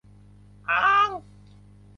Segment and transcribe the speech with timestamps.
[0.69, 1.25] อ๊าง~